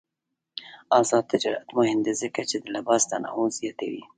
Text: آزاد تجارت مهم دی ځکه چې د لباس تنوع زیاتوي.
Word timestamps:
آزاد 0.99 1.23
تجارت 1.33 1.67
مهم 1.77 1.99
دی 2.05 2.13
ځکه 2.21 2.41
چې 2.49 2.57
د 2.59 2.65
لباس 2.75 3.01
تنوع 3.11 3.47
زیاتوي. 3.59 4.03